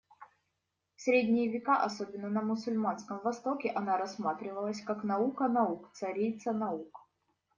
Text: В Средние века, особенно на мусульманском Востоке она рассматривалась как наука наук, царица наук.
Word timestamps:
В 0.95 1.01
Средние 1.03 1.47
века, 1.51 1.83
особенно 1.83 2.27
на 2.27 2.41
мусульманском 2.41 3.19
Востоке 3.21 3.69
она 3.69 3.99
рассматривалась 3.99 4.81
как 4.81 5.03
наука 5.03 5.47
наук, 5.47 5.91
царица 5.93 6.53
наук. 6.53 7.07